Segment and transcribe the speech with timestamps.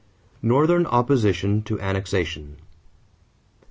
[0.41, 2.57] =Northern Opposition to Annexation.